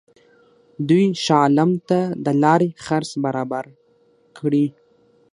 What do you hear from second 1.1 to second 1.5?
شاه